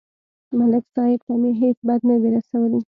[0.59, 2.79] ملک صاحب ته مې هېڅ بد نه دي رسولي